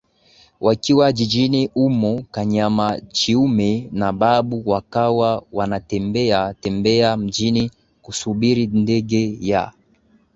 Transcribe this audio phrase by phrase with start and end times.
[0.61, 9.71] Wakiwa jijini humo Kanyama Chiume na Babu wakawa wanatembea tembea mjini kusubiri ndege ya